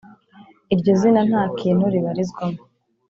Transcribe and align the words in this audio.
iryo 0.73 0.91
zina 0.99 1.21
ntakintu 1.29 1.83
ribarizwamo 1.93 2.59